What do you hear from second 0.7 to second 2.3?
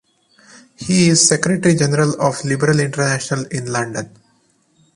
He is secretary-general